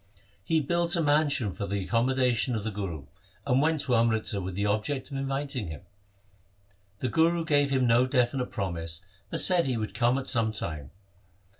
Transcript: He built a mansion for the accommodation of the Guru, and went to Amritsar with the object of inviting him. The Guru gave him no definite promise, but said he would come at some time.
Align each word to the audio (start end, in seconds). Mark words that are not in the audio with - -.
He 0.43 0.61
built 0.61 0.95
a 0.95 1.01
mansion 1.03 1.51
for 1.51 1.67
the 1.67 1.83
accommodation 1.85 2.55
of 2.55 2.63
the 2.63 2.71
Guru, 2.71 3.05
and 3.45 3.61
went 3.61 3.81
to 3.81 3.95
Amritsar 3.95 4.41
with 4.41 4.55
the 4.55 4.65
object 4.65 5.11
of 5.11 5.17
inviting 5.17 5.67
him. 5.67 5.81
The 7.01 7.07
Guru 7.07 7.45
gave 7.45 7.69
him 7.69 7.85
no 7.85 8.07
definite 8.07 8.49
promise, 8.49 9.03
but 9.29 9.41
said 9.41 9.67
he 9.67 9.77
would 9.77 9.93
come 9.93 10.17
at 10.17 10.25
some 10.27 10.53
time. 10.53 10.89